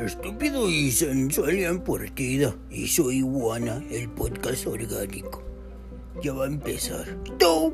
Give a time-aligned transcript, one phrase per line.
[0.00, 2.54] Estúpido y sensual en partida.
[2.70, 5.42] Y soy Iguana, el podcast orgánico.
[6.22, 7.06] Ya va a empezar.
[7.38, 7.72] ¡Tú!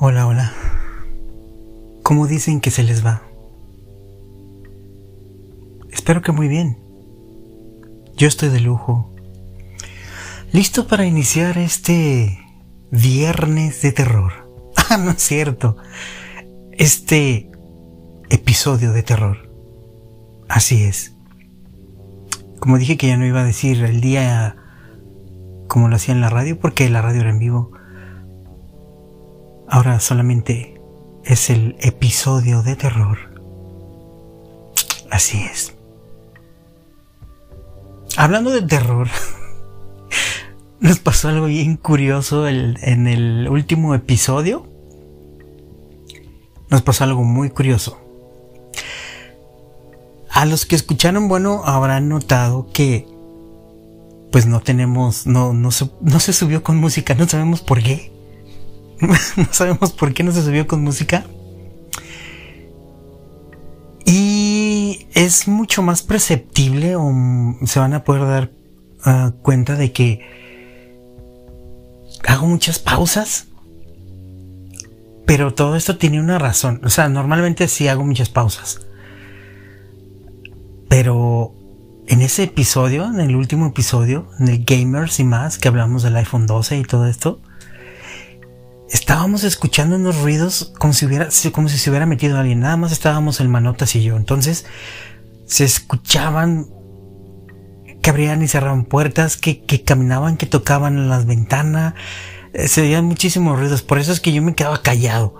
[0.00, 0.52] Hola, hola.
[2.02, 3.27] ¿Cómo dicen que se les va?
[6.08, 6.78] Espero que muy bien.
[8.16, 9.14] Yo estoy de lujo.
[10.52, 12.38] Listo para iniciar este
[12.90, 14.32] viernes de terror.
[14.88, 15.76] Ah, no es cierto.
[16.72, 17.50] Este
[18.30, 19.52] episodio de terror.
[20.48, 21.12] Así es.
[22.58, 24.56] Como dije que ya no iba a decir el día
[25.68, 27.72] como lo hacía en la radio, porque la radio era en vivo.
[29.68, 30.80] Ahora solamente
[31.22, 33.18] es el episodio de terror.
[35.10, 35.77] Así es.
[38.18, 39.06] Hablando de terror,
[40.80, 44.66] nos pasó algo bien curioso en el último episodio.
[46.68, 47.96] Nos pasó algo muy curioso.
[50.32, 53.06] A los que escucharon, bueno, habrán notado que
[54.32, 58.10] pues no tenemos, no, no, se, no se subió con música, no sabemos por qué.
[59.00, 61.24] no sabemos por qué no se subió con música.
[65.18, 67.12] Es mucho más perceptible o
[67.64, 68.52] se van a poder dar
[69.04, 70.20] ah, cuenta de que
[72.24, 73.48] hago muchas pausas.
[75.26, 76.80] Pero todo esto tiene una razón.
[76.84, 78.86] O sea, normalmente sí hago muchas pausas.
[80.88, 81.52] Pero
[82.06, 86.16] en ese episodio, en el último episodio, en el Gamers y más, que hablamos del
[86.16, 87.42] iPhone 12 y todo esto,
[88.90, 92.60] estábamos escuchando unos ruidos como si hubiera, como si se hubiera metido alguien.
[92.60, 94.16] Nada más estábamos el manotas y yo.
[94.16, 94.66] Entonces
[95.46, 96.66] se escuchaban
[98.02, 101.94] que abrían y cerraban puertas, que, que caminaban, que tocaban las ventanas.
[102.52, 103.82] Eh, se veían muchísimos ruidos.
[103.82, 105.34] Por eso es que yo me quedaba callado.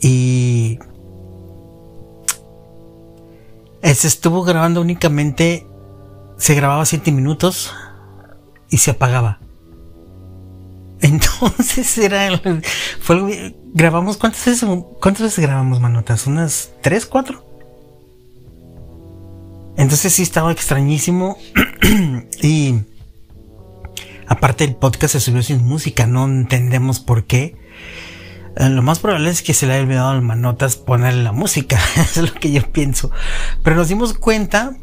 [0.00, 0.78] Y
[3.92, 5.66] se estuvo grabando únicamente,
[6.38, 7.72] se grababa 7 minutos
[8.70, 9.43] y se apagaba.
[11.00, 12.40] Entonces era.
[13.00, 14.16] Fue, grabamos.
[14.16, 14.68] ¿cuántas veces,
[15.00, 16.26] ¿Cuántas veces grabamos manotas?
[16.26, 17.44] ¿Unas tres, cuatro?
[19.76, 21.36] Entonces sí estaba extrañísimo.
[22.42, 22.80] y.
[24.26, 26.06] Aparte el podcast se subió sin música.
[26.06, 27.56] No entendemos por qué.
[28.56, 31.78] Eh, lo más probable es que se le haya olvidado al manotas ponerle la música.
[31.96, 33.10] Es lo que yo pienso.
[33.62, 34.76] Pero nos dimos cuenta.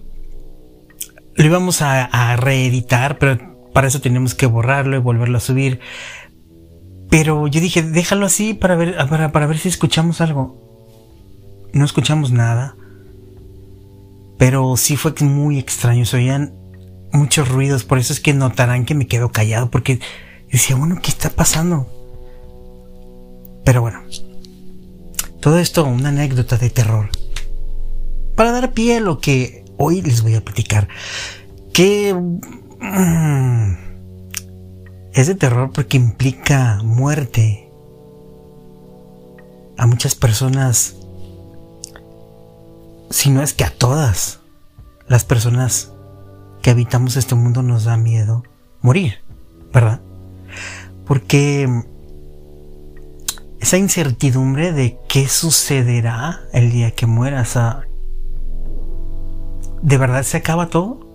[1.36, 5.80] Lo íbamos a reeditar, pero para eso tenemos que borrarlo y volverlo a subir.
[7.10, 10.58] Pero yo dije, déjalo así para ver, para, para ver si escuchamos algo.
[11.74, 12.76] No escuchamos nada.
[14.38, 16.06] Pero sí fue muy extraño.
[16.06, 16.54] Se oían
[17.12, 17.84] muchos ruidos.
[17.84, 19.70] Por eso es que notarán que me quedo callado.
[19.70, 20.00] Porque
[20.52, 21.88] decía, bueno, ¿qué está pasando?
[23.66, 24.02] Pero bueno.
[25.42, 27.10] Todo esto, una anécdota de terror.
[28.36, 30.88] Para dar pie a lo que hoy les voy a platicar.
[31.74, 32.16] Que.
[35.14, 37.70] es de terror porque implica muerte.
[39.78, 40.96] A muchas personas,
[43.10, 44.40] si no es que a todas
[45.08, 45.92] las personas
[46.62, 48.44] que habitamos este mundo nos da miedo
[48.82, 49.20] morir,
[49.74, 50.02] ¿verdad?
[51.06, 51.84] Porque
[53.60, 57.58] esa incertidumbre de qué sucederá el día que mueras,
[59.82, 61.11] ¿de verdad se acaba todo?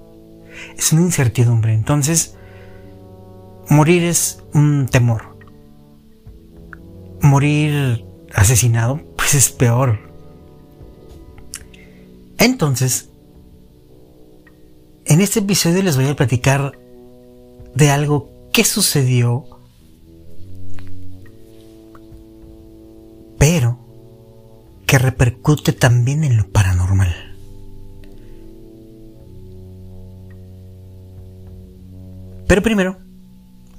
[0.76, 1.74] Es una incertidumbre.
[1.74, 2.36] Entonces,
[3.68, 5.36] morir es un temor.
[7.20, 9.98] Morir asesinado, pues es peor.
[12.38, 13.08] Entonces,
[15.06, 16.78] en este episodio les voy a platicar
[17.74, 19.44] de algo que sucedió,
[23.38, 23.78] pero
[24.86, 27.25] que repercute también en lo paranormal.
[32.46, 32.98] Pero primero,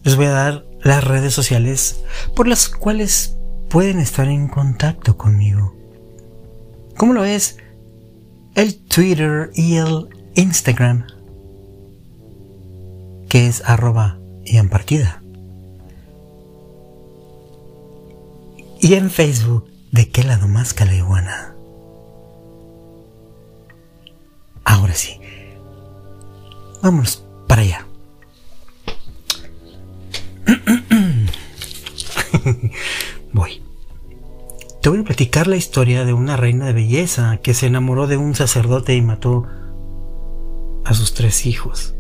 [0.03, 2.03] les voy a dar las redes sociales
[2.35, 3.37] por las cuales
[3.69, 5.73] pueden estar en contacto conmigo.
[6.97, 7.57] ¿Cómo lo es?
[8.55, 11.05] El Twitter y el Instagram,
[13.29, 15.21] que es arroba y en partida.
[18.79, 21.55] Y en Facebook, ¿de qué lado más que la iguana?
[24.63, 25.19] Ahora sí,
[26.81, 27.87] vámonos para allá.
[33.34, 33.62] Voy.
[34.81, 38.18] te voy a platicar la historia de una reina de belleza que se enamoró de
[38.18, 39.45] un sacerdote y mató
[40.86, 41.94] a sus tres hijos.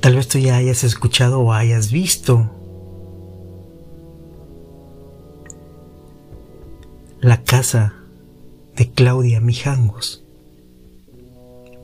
[0.00, 2.50] Tal vez tú ya hayas escuchado o hayas visto
[7.20, 7.94] la casa
[8.76, 10.24] de Claudia Mijangos.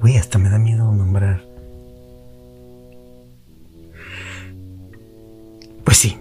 [0.03, 1.52] Uy, hasta me da miedo nombrar.
[5.85, 6.19] Pues sí.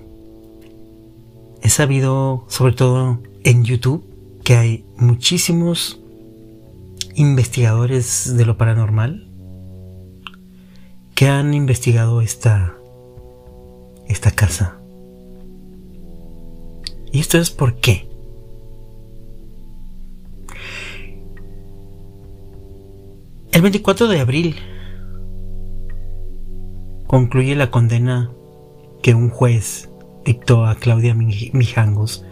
[1.62, 4.04] He sabido, sobre todo en YouTube,
[4.44, 6.02] que hay muchísimos
[7.16, 9.28] investigadores de lo paranormal
[11.14, 12.76] que han investigado esta
[14.08, 14.78] esta casa.
[17.12, 18.08] Y esto es por qué.
[23.52, 24.56] El 24 de abril
[27.08, 28.32] concluye la condena
[29.02, 29.90] que un juez
[30.26, 32.26] dictó a Claudia Mijangos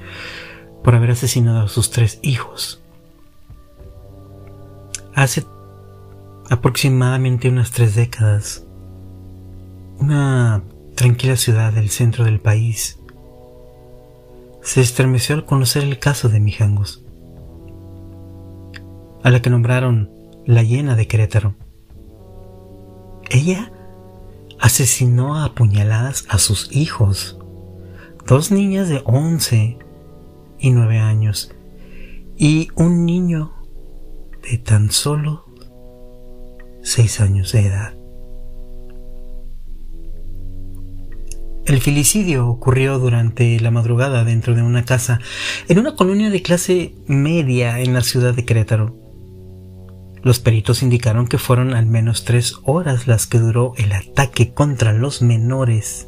[0.83, 2.81] por haber asesinado a sus tres hijos.
[5.13, 5.45] Hace
[6.49, 8.65] aproximadamente unas tres décadas,
[9.99, 10.63] una
[10.95, 12.99] tranquila ciudad del centro del país
[14.61, 17.03] se estremeció al conocer el caso de Mijangos,
[19.23, 20.11] a la que nombraron
[20.45, 21.55] la llena de Querétaro.
[23.29, 23.71] Ella
[24.59, 27.37] asesinó a apuñaladas a sus hijos,
[28.27, 29.77] dos niñas de 11
[30.59, 31.53] y 9 años
[32.37, 33.53] y un niño
[34.43, 35.45] de tan solo
[36.81, 37.99] 6 años de edad.
[41.65, 45.19] El filicidio ocurrió durante la madrugada dentro de una casa
[45.67, 48.98] en una colonia de clase media en la ciudad de Querétaro.
[50.21, 54.93] Los peritos indicaron que fueron al menos tres horas las que duró el ataque contra
[54.93, 56.07] los menores.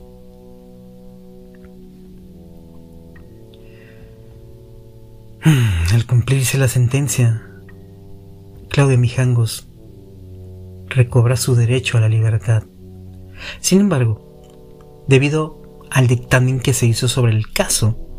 [5.43, 7.41] Hmm, al cumplirse la sentencia,
[8.69, 9.67] Claudia Mijangos
[10.87, 12.63] recobra su derecho a la libertad.
[13.59, 18.10] Sin embargo, debido al dictamen que se hizo sobre el caso,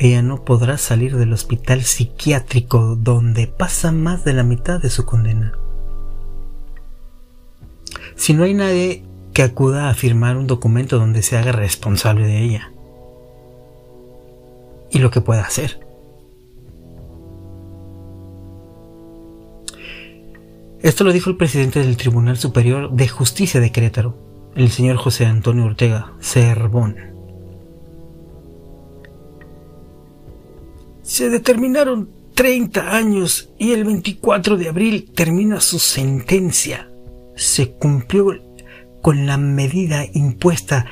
[0.00, 5.04] ella no podrá salir del hospital psiquiátrico donde pasa más de la mitad de su
[5.04, 5.52] condena.
[8.14, 12.42] Si no hay nadie que acuda a firmar un documento donde se haga responsable de
[12.42, 12.72] ella
[14.90, 15.80] y lo que pueda hacer.
[20.80, 24.16] Esto lo dijo el presidente del Tribunal Superior de Justicia de Querétaro,
[24.54, 27.07] el señor José Antonio Ortega Cervón.
[31.08, 36.90] Se determinaron 30 años y el 24 de abril termina su sentencia.
[37.34, 38.38] Se cumplió
[39.00, 40.84] con la medida impuesta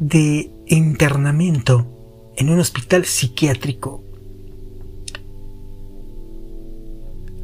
[0.00, 1.86] de internamiento
[2.36, 4.04] en un hospital psiquiátrico.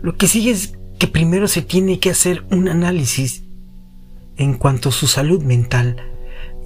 [0.03, 3.45] Lo que sigue es que primero se tiene que hacer un análisis
[4.37, 6.14] en cuanto a su salud mental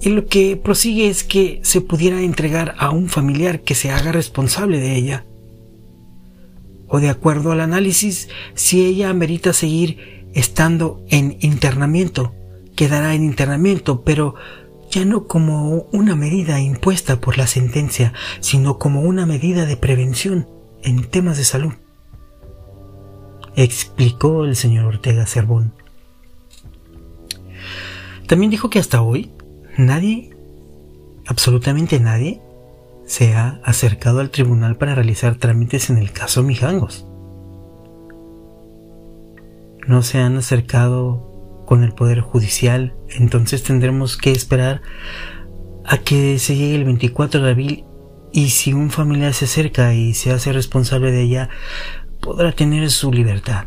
[0.01, 4.11] y lo que prosigue es que se pudiera entregar a un familiar que se haga
[4.11, 5.25] responsable de ella
[6.89, 12.33] o de acuerdo al análisis, si ella amerita seguir estando en internamiento,
[12.75, 14.35] quedará en internamiento, pero
[14.89, 20.47] ya no como una medida impuesta por la sentencia, sino como una medida de prevención
[20.81, 21.73] en temas de salud.
[23.55, 25.73] Explicó el señor Ortega Cervón.
[28.25, 29.31] También dijo que hasta hoy
[29.77, 30.35] nadie,
[31.27, 32.41] absolutamente nadie,
[33.05, 37.07] se ha acercado al tribunal para realizar trámites en el caso Mijangos.
[39.87, 44.81] No se han acercado con el Poder Judicial, entonces tendremos que esperar
[45.85, 47.85] a que se llegue el 24 de abril
[48.31, 51.49] y si un familiar se acerca y se hace responsable de ella,
[52.21, 53.65] podrá tener su libertad.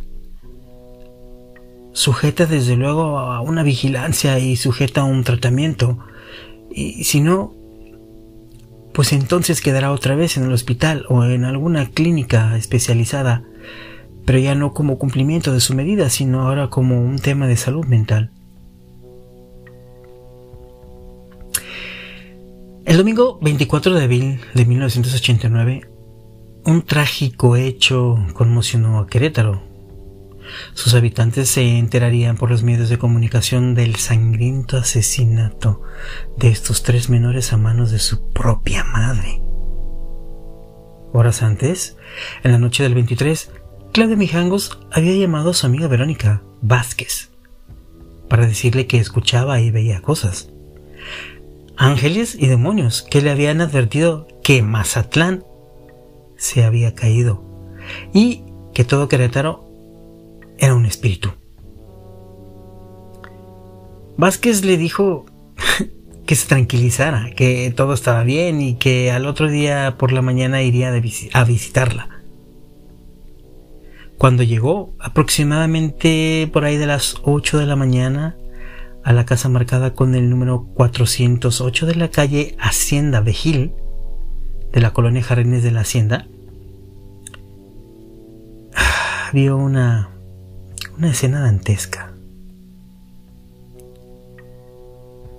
[1.93, 5.99] Sujeta desde luego a una vigilancia y sujeta a un tratamiento.
[6.71, 7.55] Y si no,
[8.93, 13.43] pues entonces quedará otra vez en el hospital o en alguna clínica especializada,
[14.25, 17.87] pero ya no como cumplimiento de su medida, sino ahora como un tema de salud
[17.87, 18.31] mental.
[22.85, 25.89] El domingo 24 de abril de 1989,
[26.65, 29.63] un trágico hecho conmocionó a Querétaro,
[30.75, 35.83] sus habitantes se enterarían por los medios de comunicación del sangriento asesinato
[36.37, 39.41] de estos tres menores a manos de su propia madre.
[41.13, 41.97] Horas antes,
[42.43, 43.51] en la noche del 23,
[43.93, 47.31] Claudia Mijangos había llamado a su amiga Verónica Vázquez
[48.29, 50.49] para decirle que escuchaba y veía cosas.
[51.77, 55.45] ángeles y demonios que le habían advertido que Mazatlán
[56.37, 57.45] se había caído
[58.15, 59.72] y que todo Querétaro
[60.63, 61.33] era un espíritu.
[64.17, 65.27] Vázquez le dijo
[66.27, 70.63] que se tranquilizara, que todo estaba bien y que al otro día por la mañana
[70.63, 70.95] iría
[71.33, 72.09] a visitarla.
[74.19, 78.37] Cuando llegó, aproximadamente por ahí de las 8 de la mañana,
[79.03, 83.73] a la casa marcada con el número 408 de la calle Hacienda Vejil,
[84.73, 86.29] de la colonia Jardines de la Hacienda,
[89.33, 90.12] vio una,
[91.03, 92.13] una escena dantesca.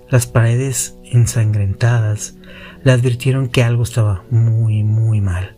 [0.09, 2.35] Las paredes ensangrentadas
[2.83, 5.55] le advirtieron que algo estaba muy, muy mal.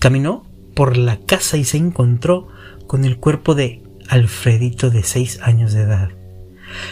[0.00, 0.44] Caminó
[0.74, 2.48] por la casa y se encontró
[2.88, 6.08] con el cuerpo de Alfredito de seis años de edad.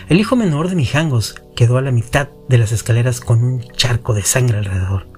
[0.08, 4.14] El hijo menor de Mijangos quedó a la mitad de las escaleras con un charco
[4.14, 5.08] de sangre alrededor.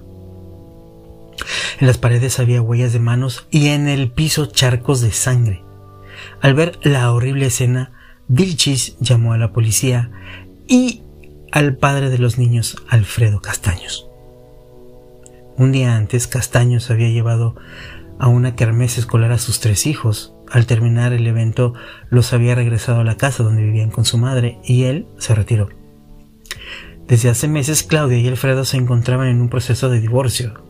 [1.79, 5.65] En las paredes había huellas de manos y en el piso charcos de sangre.
[6.41, 7.91] Al ver la horrible escena,
[8.27, 10.11] Vilchis llamó a la policía
[10.67, 11.03] y
[11.51, 14.09] al padre de los niños, Alfredo Castaños.
[15.57, 17.55] Un día antes, Castaños había llevado
[18.19, 20.33] a una kermés escolar a sus tres hijos.
[20.51, 21.73] Al terminar el evento,
[22.09, 25.69] los había regresado a la casa donde vivían con su madre y él se retiró.
[27.07, 30.63] Desde hace meses Claudia y Alfredo se encontraban en un proceso de divorcio.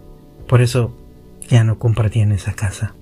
[0.47, 0.95] Por eso
[1.47, 2.95] ya no compartían esa casa.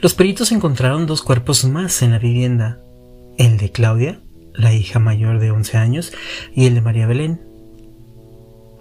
[0.00, 2.80] Los peritos encontraron dos cuerpos más en la vivienda.
[3.38, 4.20] El de Claudia,
[4.52, 6.12] la hija mayor de 11 años,
[6.54, 7.40] y el de María Belén,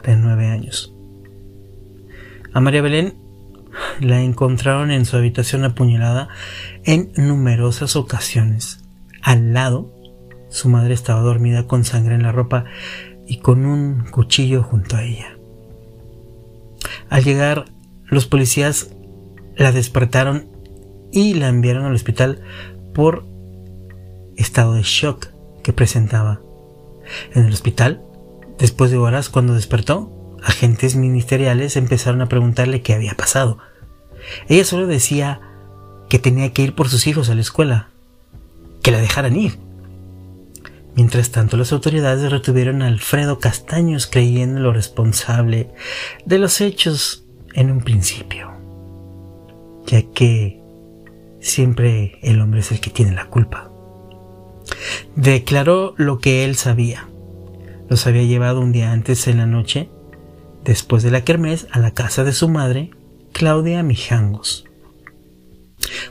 [0.03, 0.93] de 9 años.
[2.53, 3.17] A María Belén
[3.99, 6.29] la encontraron en su habitación apuñalada
[6.83, 8.83] en numerosas ocasiones.
[9.21, 9.91] Al lado,
[10.49, 12.65] su madre estaba dormida con sangre en la ropa
[13.25, 15.37] y con un cuchillo junto a ella.
[17.09, 17.65] Al llegar,
[18.05, 18.93] los policías
[19.55, 20.52] la despertaron
[21.13, 22.41] y la enviaron al hospital
[22.93, 23.25] por
[24.35, 25.27] estado de shock
[25.63, 26.41] que presentaba.
[27.33, 28.01] En el hospital,
[28.57, 33.59] después de horas cuando despertó, agentes ministeriales empezaron a preguntarle qué había pasado.
[34.47, 35.39] Ella solo decía
[36.09, 37.89] que tenía que ir por sus hijos a la escuela,
[38.81, 39.59] que la dejaran ir.
[40.95, 45.73] Mientras tanto, las autoridades retuvieron a Alfredo Castaños creyendo lo responsable
[46.25, 48.51] de los hechos en un principio,
[49.85, 50.62] ya que
[51.43, 53.69] siempre el hombre es el que tiene la culpa.
[55.15, 57.09] Declaró lo que él sabía.
[57.89, 59.89] Los había llevado un día antes en la noche,
[60.63, 62.91] después de la kermés, a la casa de su madre
[63.33, 64.65] Claudia Mijangos.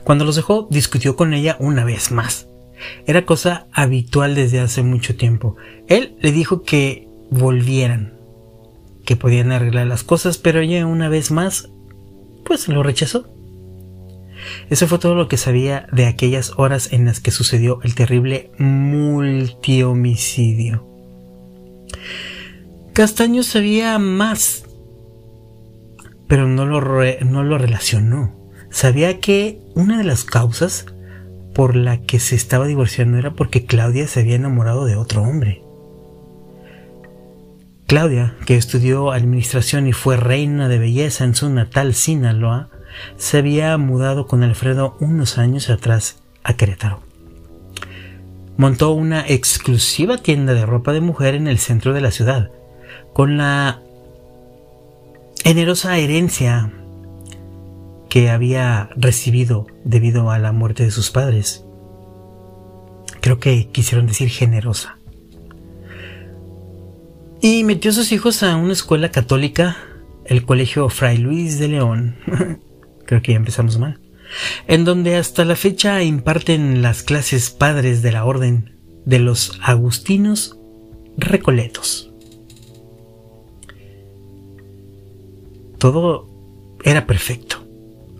[0.03, 2.47] Cuando los dejó, discutió con ella una vez más.
[3.07, 5.55] Era cosa habitual desde hace mucho tiempo.
[5.87, 8.13] Él le dijo que volvieran,
[9.05, 11.69] que podían arreglar las cosas, pero ella una vez más,
[12.45, 13.33] pues lo rechazó.
[14.69, 18.51] Eso fue todo lo que sabía de aquellas horas en las que sucedió el terrible
[18.57, 20.87] multihomicidio.
[22.93, 24.63] Castaño sabía más
[26.33, 26.79] pero no lo,
[27.25, 28.33] no lo relacionó.
[28.71, 30.87] Sabía que una de las causas
[31.53, 35.61] por la que se estaba divorciando era porque Claudia se había enamorado de otro hombre.
[37.85, 42.71] Claudia, que estudió administración y fue reina de belleza en su natal Sinaloa,
[43.17, 47.01] se había mudado con Alfredo unos años atrás a Querétaro.
[48.57, 52.51] Montó una exclusiva tienda de ropa de mujer en el centro de la ciudad,
[53.13, 53.81] con la
[55.43, 56.71] generosa herencia
[58.09, 61.65] que había recibido debido a la muerte de sus padres.
[63.21, 64.97] Creo que quisieron decir generosa.
[67.41, 69.77] Y metió a sus hijos a una escuela católica,
[70.25, 72.15] el Colegio Fray Luis de León.
[73.05, 73.99] Creo que ya empezamos mal.
[74.67, 80.57] En donde hasta la fecha imparten las clases padres de la orden de los agustinos
[81.17, 82.13] recoletos.
[85.83, 86.29] todo
[86.85, 87.67] era perfecto,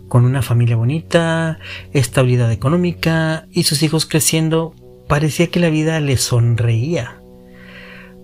[0.08, 1.60] con una familia bonita,
[1.94, 4.74] estabilidad económica y sus hijos creciendo,
[5.08, 7.22] parecía que la vida le sonreía.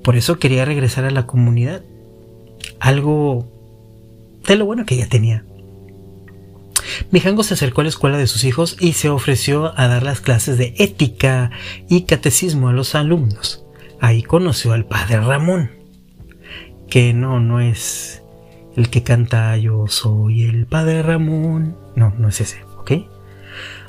[0.04, 1.82] Por eso quería regresar a la comunidad,
[2.80, 3.48] algo
[4.46, 5.46] de lo bueno que ella tenía.
[7.10, 10.20] Mijango se acercó a la escuela de sus hijos y se ofreció a dar las
[10.20, 11.50] clases de ética
[11.88, 13.64] y catecismo a los alumnos.
[14.00, 15.70] Ahí conoció al padre Ramón,
[16.88, 18.22] que no, no es
[18.76, 21.76] el que canta Yo soy el padre Ramón.
[21.96, 22.92] No, no es ese, ¿ok?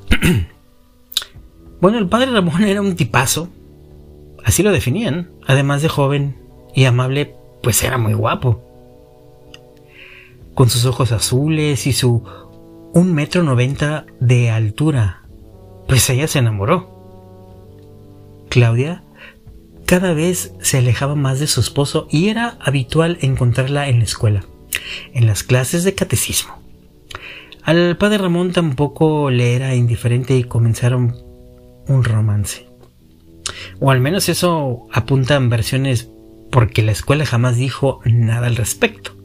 [1.81, 3.49] bueno, el padre Ramón era un tipazo.
[4.43, 5.31] Así lo definían.
[5.45, 6.35] Además de joven,
[6.73, 8.61] y amable, pues era muy guapo.
[10.53, 12.23] Con sus ojos azules y su
[12.93, 15.21] un metro noventa de altura,
[15.87, 16.89] pues ella se enamoró.
[18.49, 19.03] Claudia
[19.85, 24.45] cada vez se alejaba más de su esposo y era habitual encontrarla en la escuela,
[25.13, 26.61] en las clases de catecismo.
[27.63, 31.15] Al padre Ramón tampoco le era indiferente y comenzaron
[31.87, 32.67] un romance.
[33.79, 36.09] O al menos eso apuntan versiones
[36.51, 39.17] porque la escuela jamás dijo nada al respecto.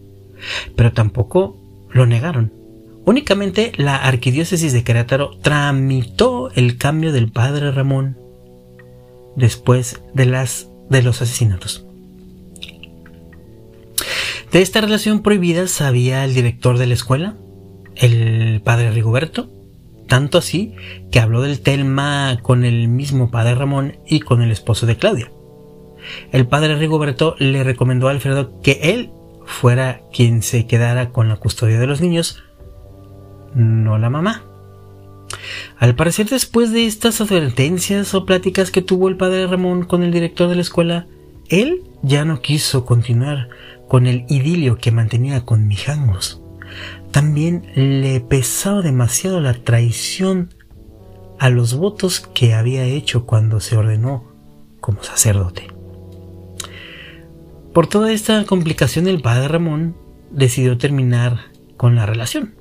[0.75, 1.56] Pero tampoco
[1.90, 2.52] lo negaron.
[3.06, 8.18] Únicamente la arquidiócesis de Querétaro tramitó el cambio del padre Ramón
[9.36, 11.86] después de, las, de los asesinatos.
[14.50, 17.36] De esta relación prohibida sabía el director de la escuela,
[17.94, 19.52] el padre Rigoberto,
[20.08, 20.75] tanto así
[21.12, 25.30] que habló del tema con el mismo padre Ramón y con el esposo de Claudia.
[26.32, 29.12] El padre Rigoberto le recomendó a Alfredo que él
[29.44, 32.42] fuera quien se quedara con la custodia de los niños,
[33.56, 34.44] no la mamá.
[35.78, 40.12] Al parecer después de estas advertencias o pláticas que tuvo el padre Ramón con el
[40.12, 41.06] director de la escuela,
[41.48, 43.48] él ya no quiso continuar
[43.88, 46.42] con el idilio que mantenía con Mijangos.
[47.10, 50.54] También le pesaba demasiado la traición
[51.38, 54.32] a los votos que había hecho cuando se ordenó
[54.80, 55.68] como sacerdote.
[57.72, 59.96] Por toda esta complicación el padre Ramón
[60.30, 61.40] decidió terminar
[61.76, 62.54] con la relación.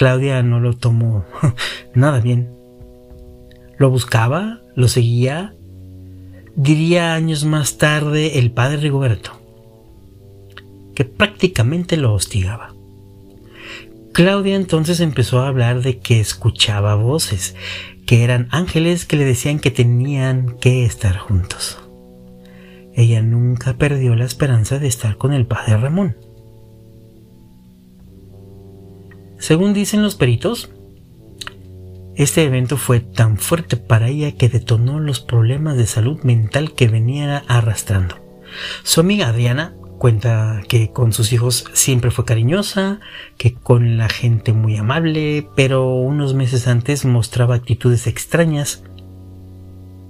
[0.00, 1.26] Claudia no lo tomó
[1.94, 2.48] nada bien.
[3.76, 5.54] Lo buscaba, lo seguía,
[6.56, 9.32] diría años más tarde el padre Rigoberto,
[10.94, 12.74] que prácticamente lo hostigaba.
[14.14, 17.54] Claudia entonces empezó a hablar de que escuchaba voces,
[18.06, 21.78] que eran ángeles que le decían que tenían que estar juntos.
[22.94, 26.16] Ella nunca perdió la esperanza de estar con el padre Ramón.
[29.40, 30.70] Según dicen los peritos,
[32.14, 36.88] este evento fue tan fuerte para ella que detonó los problemas de salud mental que
[36.88, 38.16] venía arrastrando.
[38.82, 43.00] Su amiga Adriana cuenta que con sus hijos siempre fue cariñosa,
[43.38, 48.84] que con la gente muy amable, pero unos meses antes mostraba actitudes extrañas,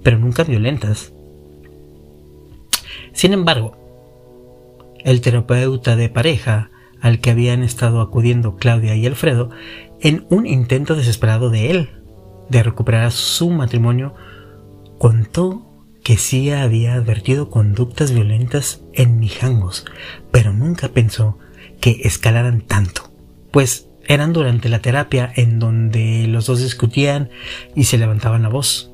[0.03, 1.13] pero nunca violentas.
[3.13, 3.77] Sin embargo,
[5.05, 6.69] el terapeuta de pareja
[7.01, 9.49] al que habían estado acudiendo Claudia y Alfredo,
[9.99, 11.89] en un intento desesperado de él
[12.49, 14.13] de recuperar su matrimonio,
[14.97, 15.67] contó
[16.03, 19.85] que sí había advertido conductas violentas en Mijangos,
[20.31, 21.37] pero nunca pensó
[21.79, 23.11] que escalaran tanto,
[23.51, 27.29] pues eran durante la terapia en donde los dos discutían
[27.75, 28.91] y se levantaban la voz.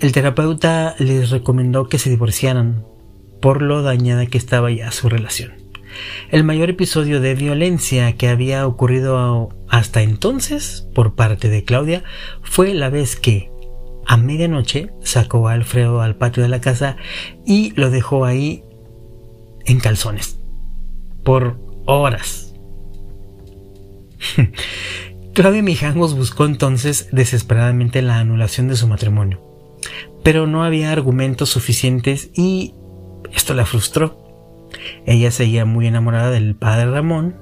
[0.00, 2.86] El terapeuta les recomendó que se divorciaran
[3.40, 5.52] por lo dañada que estaba ya su relación.
[6.30, 12.04] El mayor episodio de violencia que había ocurrido hasta entonces por parte de Claudia
[12.42, 13.50] fue la vez que
[14.06, 16.96] a medianoche sacó a Alfredo al patio de la casa
[17.46, 18.64] y lo dejó ahí
[19.66, 20.38] en calzones
[21.24, 22.54] por horas.
[25.34, 29.40] Claudia Mijangos buscó entonces desesperadamente la anulación de su matrimonio,
[30.24, 32.74] pero no había argumentos suficientes y
[33.34, 34.68] esto la frustró.
[35.06, 37.36] Ella seguía muy enamorada del padre Ramón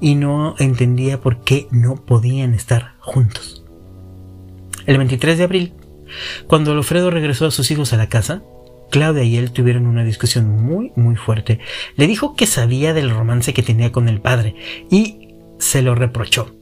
[0.00, 3.64] y no entendía por qué no podían estar juntos.
[4.86, 5.74] El 23 de abril,
[6.46, 8.42] cuando Alfredo regresó a sus hijos a la casa,
[8.90, 11.60] Claudia y él tuvieron una discusión muy, muy fuerte.
[11.96, 14.54] Le dijo que sabía del romance que tenía con el padre
[14.90, 16.54] y se lo reprochó.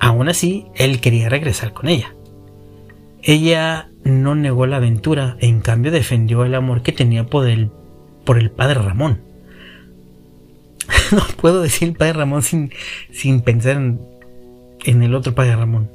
[0.00, 2.14] Aún así, él quería regresar con ella.
[3.26, 7.70] Ella no negó la aventura, en cambio defendió el amor que tenía por el,
[8.24, 9.22] por el padre Ramón.
[11.10, 12.70] no puedo decir padre Ramón sin,
[13.10, 14.00] sin pensar en,
[14.84, 15.90] en el otro padre Ramón.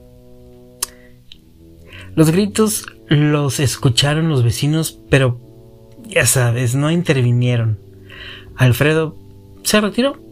[2.15, 5.39] Los gritos los escucharon los vecinos, pero
[6.07, 7.77] ya sabes, no intervinieron.
[8.55, 9.15] Alfredo
[9.63, 10.28] se retiró.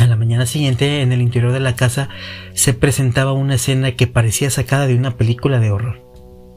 [0.00, 2.08] A la mañana siguiente, en el interior de la casa,
[2.54, 6.10] se presentaba una escena que parecía sacada de una película de horror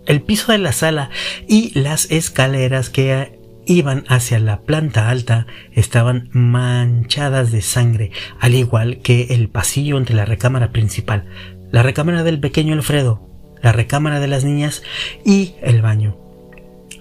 [0.06, 1.10] el piso de la sala
[1.48, 9.00] y las escaleras que iban hacia la planta alta estaban manchadas de sangre, al igual
[9.00, 11.26] que el pasillo entre la recámara principal,
[11.72, 13.30] la recámara del pequeño Alfredo,
[13.62, 14.84] la recámara de las niñas
[15.26, 16.18] y el baño.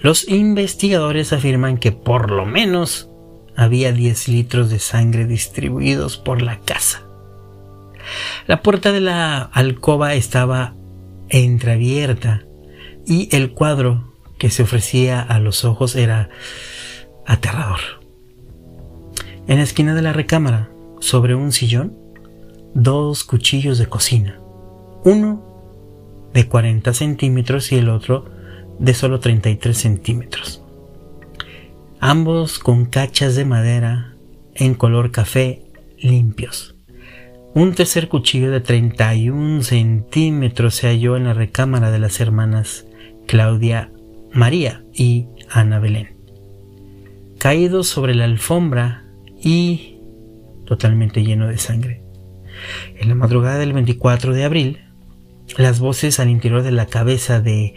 [0.01, 3.12] Los investigadores afirman que por lo menos
[3.57, 7.03] había 10 litros de sangre distribuidos por la casa.
[8.47, 10.75] La puerta de la alcoba estaba
[11.29, 12.45] entreabierta
[13.07, 16.31] y el cuadro que se ofrecía a los ojos era
[17.27, 17.81] aterrador.
[19.47, 21.97] En la esquina de la recámara, sobre un sillón,
[22.75, 24.41] dos cuchillos de cocina,
[25.05, 28.25] uno de 40 centímetros y el otro
[28.79, 30.62] de solo 33 centímetros.
[32.05, 34.17] Ambos con cachas de madera
[34.57, 35.63] en color café
[36.01, 36.75] limpios.
[37.55, 42.87] Un tercer cuchillo de 31 centímetros se halló en la recámara de las hermanas
[43.29, 43.93] Claudia
[44.33, 46.17] María y Ana Belén.
[47.39, 49.05] Caído sobre la alfombra
[49.41, 50.01] y
[50.67, 52.03] totalmente lleno de sangre.
[52.97, 54.81] En la madrugada del 24 de abril,
[55.57, 57.75] las voces al interior de la cabeza de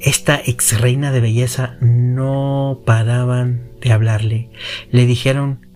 [0.00, 4.50] esta ex reina de belleza no paraban de hablarle.
[4.90, 5.66] Le dijeron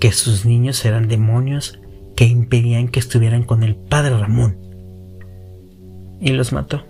[0.00, 1.80] que sus niños eran demonios
[2.16, 4.58] que impedían que estuvieran con el padre Ramón.
[6.20, 6.86] Y los mató.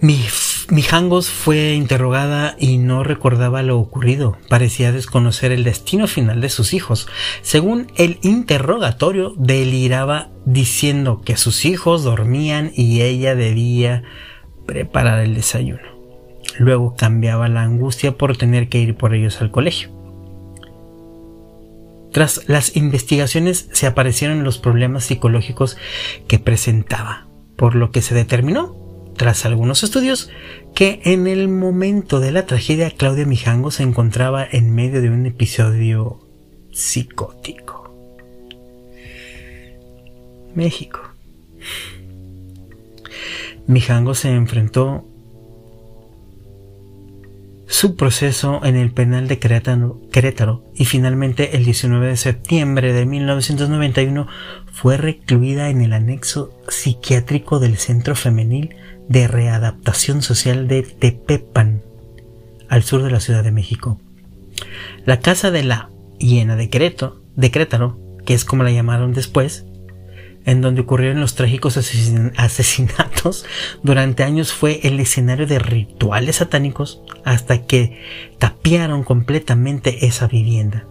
[0.00, 0.20] Mi,
[0.70, 4.36] Mijangos fue interrogada y no recordaba lo ocurrido.
[4.50, 7.08] Parecía desconocer el destino final de sus hijos.
[7.40, 14.02] Según el interrogatorio, deliraba diciendo que sus hijos dormían y ella debía
[14.66, 15.88] preparar el desayuno.
[16.58, 19.90] Luego cambiaba la angustia por tener que ir por ellos al colegio.
[22.12, 25.78] Tras las investigaciones se aparecieron los problemas psicológicos
[26.26, 27.26] que presentaba,
[27.56, 28.77] por lo que se determinó,
[29.18, 30.30] tras algunos estudios,
[30.74, 35.26] que en el momento de la tragedia Claudia Mijango se encontraba en medio de un
[35.26, 36.26] episodio
[36.72, 37.94] psicótico.
[40.54, 41.00] México.
[43.66, 45.04] Mijango se enfrentó
[47.66, 54.26] su proceso en el penal de Querétaro, y finalmente el 19 de septiembre de 1991
[54.72, 58.74] fue recluida en el anexo psiquiátrico del Centro Femenil
[59.08, 61.82] de Readaptación Social de Tepepan,
[62.68, 64.00] al sur de la Ciudad de México.
[65.04, 69.64] La casa de la hiena de Querétaro, de Querétaro, que es como la llamaron después,
[70.44, 71.76] en donde ocurrieron los trágicos
[72.36, 73.46] asesinatos,
[73.82, 78.00] durante años fue el escenario de rituales satánicos hasta que
[78.38, 80.86] tapiaron completamente esa vivienda.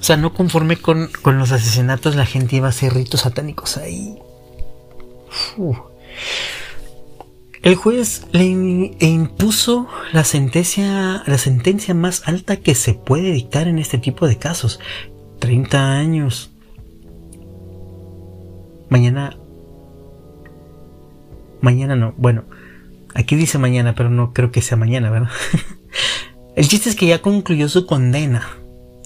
[0.00, 4.18] O sea, no conforme con, los asesinatos, la gente iba a hacer ritos satánicos ahí.
[7.62, 13.78] El juez le impuso la sentencia, la sentencia más alta que se puede dictar en
[13.78, 14.80] este tipo de casos.
[15.38, 16.50] 30 años.
[18.88, 19.36] Mañana.
[21.60, 22.14] Mañana no.
[22.16, 22.44] Bueno,
[23.14, 25.30] aquí dice mañana, pero no creo que sea mañana, ¿verdad?
[26.56, 28.46] El chiste es que ya concluyó su condena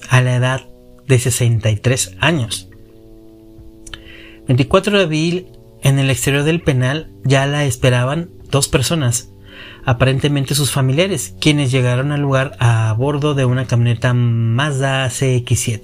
[0.09, 0.67] a la edad
[1.07, 2.69] de 63 años.
[4.47, 5.47] 24 de abril,
[5.83, 9.31] en el exterior del penal, ya la esperaban dos personas,
[9.85, 15.81] aparentemente sus familiares, quienes llegaron al lugar a bordo de una camioneta Mazda CX7.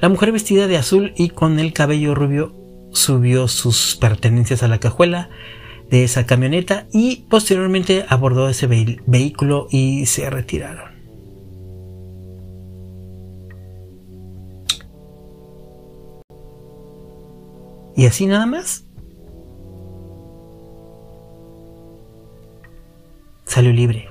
[0.00, 2.54] La mujer vestida de azul y con el cabello rubio
[2.92, 5.28] subió sus pertenencias a la cajuela
[5.90, 10.87] de esa camioneta y posteriormente abordó ese vehículo y se retiraron.
[17.98, 18.84] Y así nada más.
[23.44, 24.08] salió libre.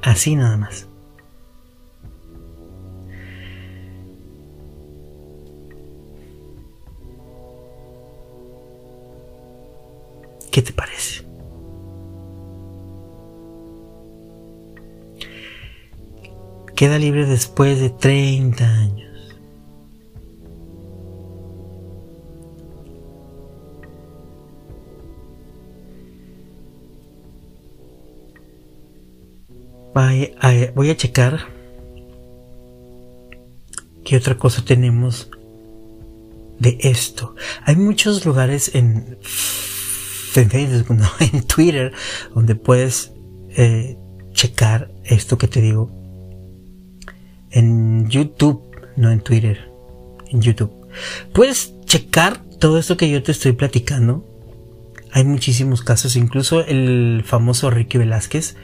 [0.00, 0.88] Así nada más.
[10.50, 11.26] ¿Qué te parece?
[16.74, 18.99] Queda libre después de 30 años.
[30.74, 31.40] Voy a checar
[34.04, 35.30] qué otra cosa tenemos
[36.58, 37.34] de esto.
[37.64, 38.74] Hay muchos lugares
[41.22, 41.92] en Twitter,
[42.34, 43.12] donde puedes
[43.50, 43.96] eh,
[44.32, 45.90] checar esto que te digo.
[47.50, 48.62] En YouTube,
[48.96, 49.70] no en Twitter,
[50.28, 50.72] en YouTube.
[51.32, 54.26] Puedes checar todo esto que yo te estoy platicando.
[55.12, 58.56] Hay muchísimos casos, incluso el famoso Ricky Velázquez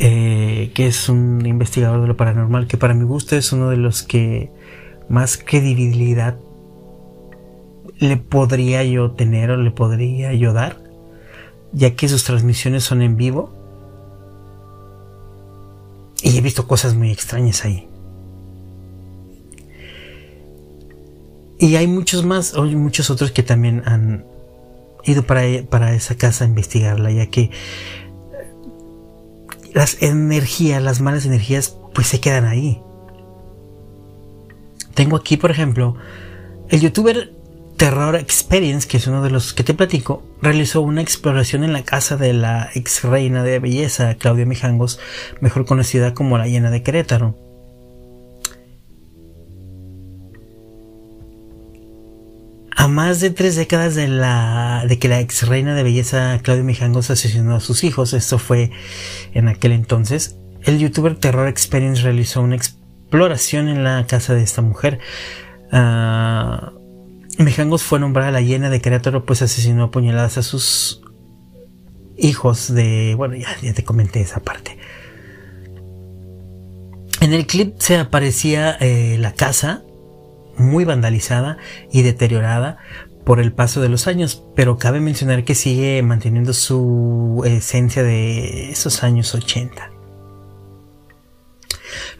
[0.00, 3.76] eh, que es un investigador de lo paranormal, que para mi gusto es uno de
[3.76, 4.50] los que
[5.08, 6.38] más credibilidad
[7.98, 10.80] le podría yo tener o le podría yo dar,
[11.72, 13.52] ya que sus transmisiones son en vivo.
[16.22, 17.88] Y he visto cosas muy extrañas ahí.
[21.58, 24.24] Y hay muchos más, hay muchos otros que también han
[25.04, 27.50] ido para, para esa casa a investigarla, ya que
[29.74, 32.80] las energías, las malas energías, pues se quedan ahí.
[34.94, 35.96] Tengo aquí, por ejemplo,
[36.68, 37.32] el youtuber
[37.76, 41.84] Terror Experience, que es uno de los que te platico, realizó una exploración en la
[41.84, 44.98] casa de la ex reina de belleza, Claudia Mijangos,
[45.40, 47.47] mejor conocida como la llena de Querétaro.
[52.88, 57.10] Más de tres décadas de, la, de que la ex reina de belleza Claudia Mijangos
[57.10, 58.70] asesinó a sus hijos, esto fue
[59.34, 64.62] en aquel entonces, el youtuber Terror Experience realizó una exploración en la casa de esta
[64.62, 64.98] mujer.
[65.70, 71.02] Uh, Mijangos fue nombrada la llena de Querétaro, pues asesinó a puñaladas a sus
[72.16, 73.14] hijos de...
[73.16, 74.78] Bueno, ya, ya te comenté esa parte.
[77.20, 79.84] En el clip se aparecía eh, la casa
[80.58, 81.58] muy vandalizada
[81.92, 82.78] y deteriorada
[83.24, 88.70] por el paso de los años, pero cabe mencionar que sigue manteniendo su esencia de
[88.70, 89.90] esos años 80.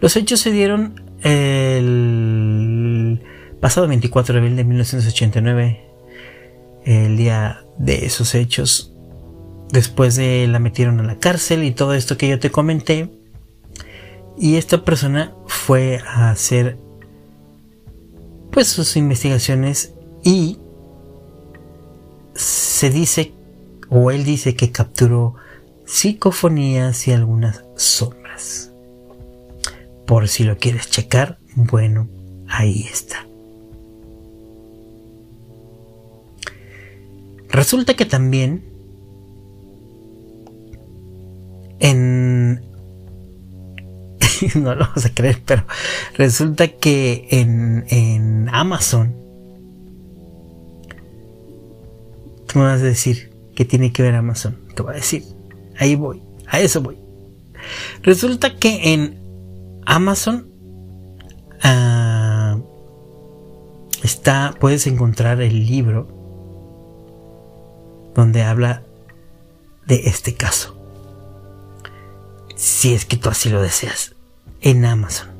[0.01, 3.23] Los hechos se dieron el
[3.61, 5.85] Pasado 24 de abril de 1989,
[6.85, 8.95] el día de esos hechos,
[9.73, 13.11] después de la metieron a la cárcel y todo esto que yo te comenté,
[14.39, 16.79] y esta persona fue a hacer
[18.59, 19.95] pues sus investigaciones
[20.25, 20.59] y
[22.35, 23.33] se dice
[23.89, 25.37] o él dice que capturó
[25.87, 28.73] psicofonías y algunas sombras.
[30.09, 32.09] Por si lo quieres checar, bueno,
[32.49, 33.29] ahí está.
[37.51, 38.65] Resulta que también
[41.79, 42.68] en...
[44.55, 45.65] no lo vas a creer, pero
[46.15, 49.17] resulta que en, en Amazon...
[52.47, 54.59] Tú me vas a decir que tiene que ver Amazon.
[54.75, 55.23] Te voy a decir.
[55.79, 56.23] Ahí voy.
[56.47, 56.97] A eso voy.
[58.03, 59.21] Resulta que en
[59.85, 60.51] Amazon
[61.65, 62.63] uh,
[64.03, 66.09] está, puedes encontrar el libro
[68.15, 68.85] donde habla
[69.87, 70.77] de este caso.
[72.57, 74.15] Si es que tú así lo deseas,
[74.61, 75.39] en Amazon.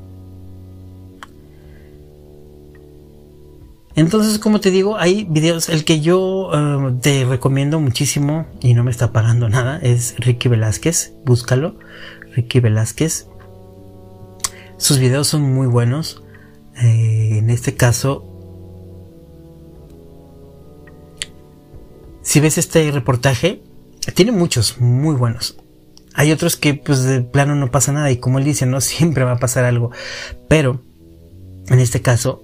[3.99, 5.67] Entonces, como te digo, hay videos.
[5.67, 10.47] El que yo eh, te recomiendo muchísimo y no me está pagando nada es Ricky
[10.47, 11.13] Velázquez.
[11.25, 11.77] Búscalo.
[12.33, 13.27] Ricky Velázquez.
[14.77, 16.23] Sus videos son muy buenos.
[16.81, 18.23] Eh, en este caso,
[22.21, 23.61] si ves este reportaje,
[24.15, 25.58] tiene muchos muy buenos.
[26.15, 29.23] Hay otros que pues de plano no pasa nada y como él dice, no siempre
[29.23, 29.91] va a pasar algo.
[30.47, 30.81] Pero
[31.67, 32.43] en este caso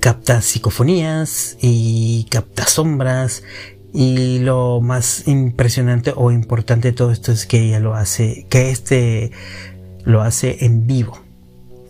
[0.00, 3.42] capta psicofonías y capta sombras
[3.92, 8.70] y lo más impresionante o importante de todo esto es que ella lo hace, que
[8.70, 9.32] este
[10.04, 11.18] lo hace en vivo.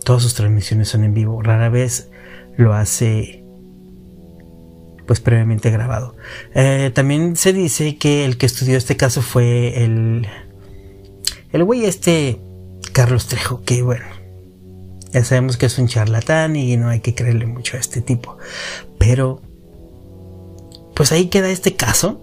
[0.03, 1.41] Todas sus transmisiones son en vivo.
[1.41, 2.09] Rara vez
[2.55, 3.43] lo hace
[5.05, 6.15] pues previamente grabado.
[6.53, 10.27] Eh, también se dice que el que estudió este caso fue el
[11.51, 12.39] el güey este
[12.93, 14.05] Carlos Trejo, que bueno,
[15.11, 18.37] ya sabemos que es un charlatán y no hay que creerle mucho a este tipo.
[18.97, 19.41] Pero,
[20.95, 22.21] pues ahí queda este caso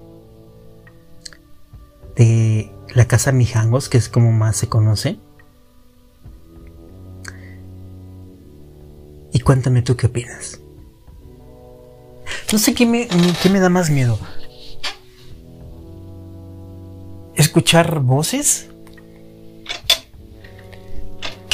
[2.17, 5.19] de la casa Mijangos, que es como más se conoce.
[9.33, 10.61] Y cuéntame tú qué opinas.
[12.53, 13.09] No sé qué me,
[13.43, 14.19] qué me da más miedo.
[17.35, 18.69] ¿Escuchar voces?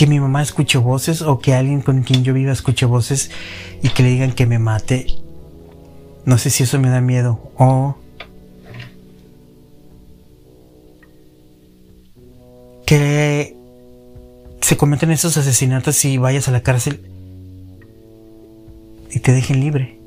[0.01, 3.31] Que mi mamá escuche voces o que alguien con quien yo viva escuche voces
[3.83, 5.07] y que le digan que me mate.
[6.25, 7.53] No sé si eso me da miedo.
[7.59, 7.97] O
[12.87, 13.55] que
[14.63, 17.07] se cometen esos asesinatos y vayas a la cárcel
[19.11, 20.01] y te dejen libre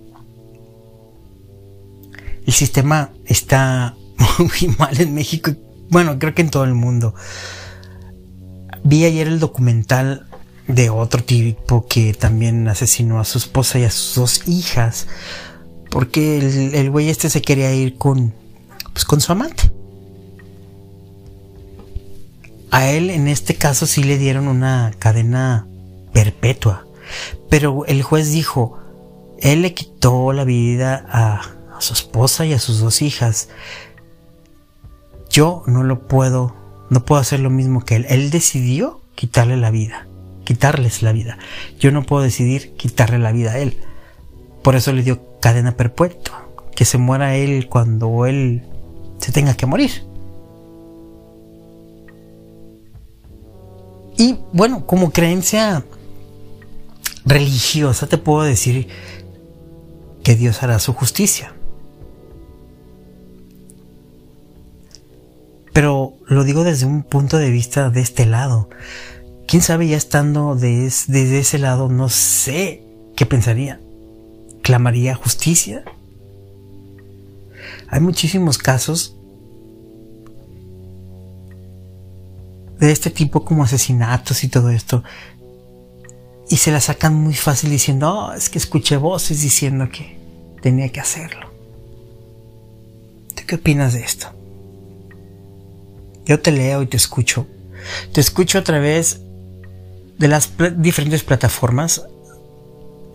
[2.45, 3.95] el sistema está
[4.39, 5.51] muy mal en México.
[5.89, 7.13] Bueno, creo que en todo el mundo.
[8.83, 10.27] Vi ayer el documental
[10.67, 15.07] de otro tipo que también asesinó a su esposa y a sus dos hijas.
[15.89, 16.39] Porque
[16.73, 18.33] el, güey este se quería ir con,
[18.93, 19.71] pues con su amante.
[22.71, 25.67] A él en este caso sí le dieron una cadena
[26.11, 26.87] perpetua.
[27.49, 28.79] Pero el juez dijo,
[29.39, 31.41] él le quitó la vida a,
[31.79, 33.49] su esposa y a sus dos hijas.
[35.29, 36.55] Yo no lo puedo,
[36.93, 38.05] no puedo hacer lo mismo que él.
[38.07, 40.07] Él decidió quitarle la vida,
[40.45, 41.39] quitarles la vida.
[41.79, 43.77] Yo no puedo decidir quitarle la vida a él.
[44.61, 46.47] Por eso le dio cadena perpetua.
[46.75, 48.63] Que se muera él cuando él
[49.17, 49.91] se tenga que morir.
[54.17, 55.83] Y bueno, como creencia
[57.25, 58.87] religiosa te puedo decir
[60.23, 61.53] que Dios hará su justicia.
[65.73, 68.69] Pero lo digo desde un punto de vista de este lado.
[69.47, 72.83] Quién sabe, ya estando desde ese lado, no sé
[73.15, 73.81] qué pensaría.
[74.61, 75.83] ¿Clamaría justicia?
[77.89, 79.17] Hay muchísimos casos
[82.79, 85.03] de este tipo como asesinatos y todo esto.
[86.49, 90.17] Y se la sacan muy fácil diciendo, oh, es que escuché voces diciendo que
[90.61, 91.47] tenía que hacerlo.
[93.35, 94.27] ¿Tú qué opinas de esto?
[96.25, 97.47] Yo te leo y te escucho.
[98.13, 99.21] Te escucho a través
[100.17, 102.03] de las diferentes plataformas.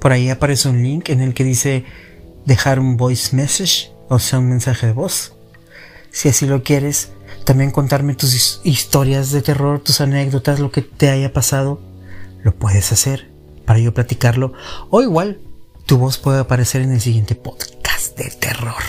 [0.00, 1.84] Por ahí aparece un link en el que dice
[2.44, 5.34] dejar un voice message, o sea, un mensaje de voz.
[6.10, 7.10] Si así lo quieres,
[7.44, 11.80] también contarme tus historias de terror, tus anécdotas, lo que te haya pasado,
[12.42, 13.30] lo puedes hacer
[13.64, 14.52] para yo platicarlo.
[14.90, 15.40] O igual,
[15.86, 18.82] tu voz puede aparecer en el siguiente podcast de terror,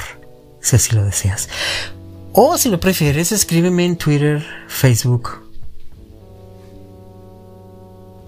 [0.61, 1.49] si así lo deseas.
[2.31, 5.29] O si lo prefieres, escríbeme en Twitter, Facebook,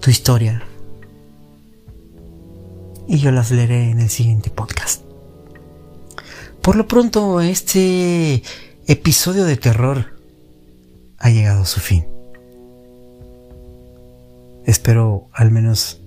[0.00, 0.62] tu historia.
[3.06, 5.02] Y yo las leeré en el siguiente podcast.
[6.62, 8.42] Por lo pronto, este
[8.86, 10.18] episodio de terror
[11.18, 12.04] ha llegado a su fin.
[14.64, 16.00] Espero al menos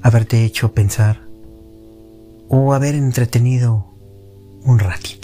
[0.00, 1.22] haberte hecho pensar
[2.48, 3.94] o haber entretenido
[4.64, 5.21] un ratito.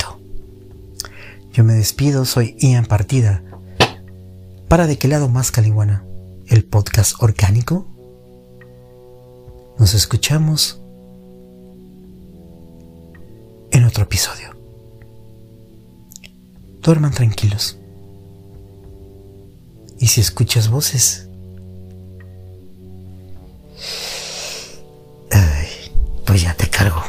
[1.58, 3.42] Yo me despido, soy Ian Partida.
[4.68, 6.06] Para de qué lado más caliguana,
[6.46, 7.88] el podcast orgánico.
[9.76, 10.80] Nos escuchamos
[13.72, 14.56] en otro episodio.
[16.80, 17.76] Duerman tranquilos.
[19.98, 21.28] Y si escuchas voces,
[26.24, 27.07] pues ya te cargo.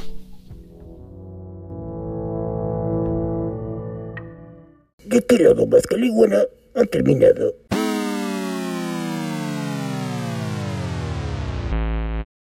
[5.19, 7.53] De qué lado más caliguana ha terminado.